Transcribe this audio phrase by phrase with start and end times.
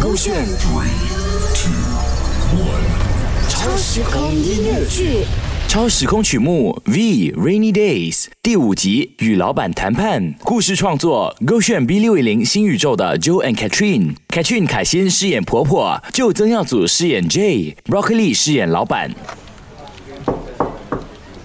[0.00, 0.88] 勾选 Three,
[1.54, 1.72] Two,
[2.58, 5.24] One，超时空音乐剧。
[5.66, 13.56] 超时空曲目《V Rainy Days》第五集与老板谈判故事创作，勾选 B 六一零新宇宙的 Joe and。
[13.56, 19.12] Catherine 凯欣饰演婆婆，Joe 曾耀祖饰演 J，Broccoli 饰演老板。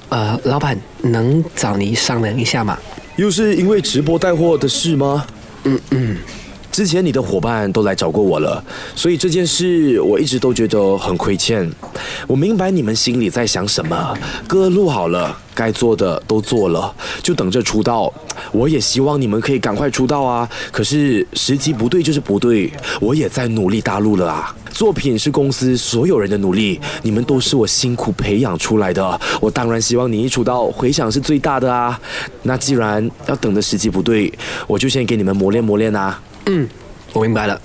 [0.09, 2.77] 呃，老板，能找你商量一下吗？
[3.15, 5.25] 又是因为直播带货的事吗？
[5.63, 6.17] 嗯嗯，
[6.79, 8.63] 之前你的伙伴都来找过我了，
[8.95, 11.69] 所以这件事我一直都觉得很亏欠。
[12.25, 14.17] 我明白你们心里在想什么，
[14.47, 18.09] 歌录好了，该做的都做了，就等着出道。
[18.53, 20.49] 我也希望你们可以赶快出道啊！
[20.71, 24.55] 可是时机不对就是不对，我也在努力大陆了啊。
[24.69, 31.99] 作品是公司所有人的努力，你们都是我辛苦培养出来的，我当然希望你一出道回响是最大的啊。
[32.43, 34.31] 那既然要等的时机不对，
[34.65, 36.21] 我就先给你们磨练磨练啊。
[36.51, 36.67] 嗯，
[37.13, 37.59] 我明白了。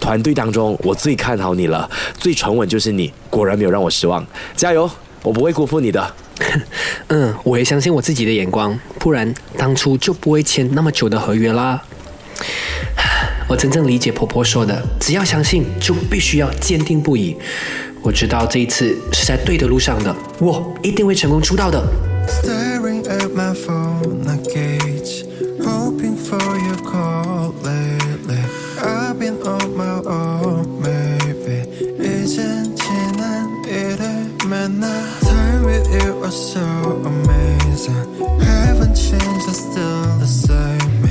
[0.00, 1.88] 团队当中我最看好你了，
[2.18, 4.26] 最沉稳就是你，果然没有让我失望，
[4.56, 4.90] 加油，
[5.22, 6.14] 我不会辜负你的。
[7.08, 11.80] 嗯，我也相信我自己的眼光，不然当初就不会签那么久的合约啦。
[13.48, 17.36] 我真正理解婆婆说的，只要相信，就必须要坚定不移。
[18.02, 21.80] 我知道这一次是在对的路上的，我一定会成功出道的。
[36.32, 36.60] So
[37.04, 37.94] amazing.
[38.40, 40.78] Haven't changed, I'm still the same.
[41.02, 41.10] me.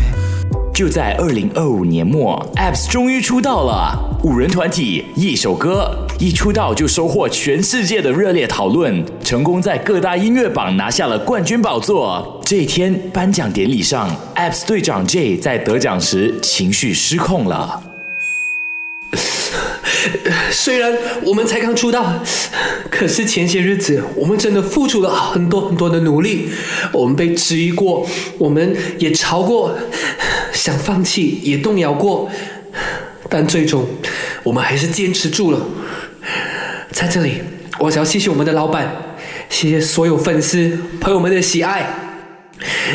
[0.74, 4.18] 就在二零二五年末，Apps 终于出道了。
[4.24, 12.42] 五人团体一首歌，一出道就收获全世界的热烈讨论，成功在各大音乐榜拿下了冠军宝座。
[12.44, 17.91] 这一天颁奖典礼上，Apps 队长 J 在得奖时情绪失控了。
[20.52, 22.24] 虽然我们才刚出道，
[22.90, 26.50] 可是前些日子我们真的付出了很多很多的努力。
[26.92, 29.78] 我们被质疑过，我们也吵过，
[30.54, 32.30] 想放弃也动摇过，
[33.30, 33.86] 但最终
[34.44, 35.60] 我们还是坚持住了。
[36.92, 37.42] 在这里，
[37.80, 39.16] 我想要谢谢我们的老板，
[39.50, 41.88] 谢谢所有粉丝朋友们的喜爱，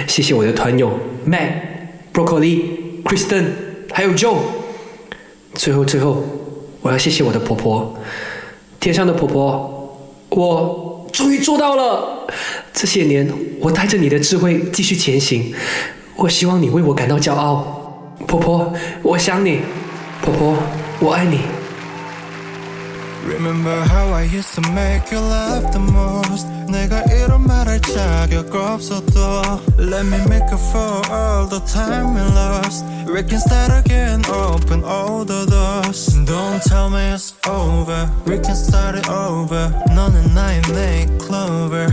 [0.07, 1.51] 谢谢我的团友 Mac、
[2.13, 2.61] Broccoli、
[3.05, 3.45] Kristen
[3.93, 4.37] 还有 Joe。
[5.55, 6.46] 最后，最后，
[6.83, 7.95] 我要谢谢我的婆婆，
[8.79, 9.99] 天上的婆婆，
[10.31, 12.27] 我终于做到了。
[12.73, 15.53] 这些年，我带着你的智慧继续前行，
[16.17, 17.83] 我希望你为我感到骄傲。
[18.27, 18.73] 婆婆，
[19.03, 19.61] 我想你，
[20.23, 20.57] 婆婆，
[21.01, 21.41] 我爱你。
[23.26, 29.42] Remember how I used to make you laugh the most 내가 이런 말할 자격 없어도
[29.78, 34.84] Let me make up for all the time we lost We can start again, open
[34.84, 40.62] all the doors Don't tell me it's over We can start it over 너는 나의
[40.74, 41.88] 내 clover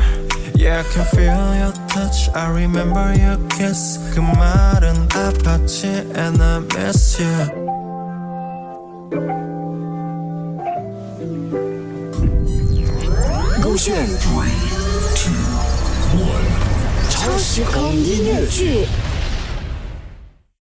[0.54, 6.60] Yeah, I can feel your touch I remember your kiss 그 말은 아팠지 And I
[6.74, 7.61] miss you
[13.73, 14.51] 勾选 Three,
[15.15, 15.33] Two,
[16.15, 18.85] One，超时空音乐剧。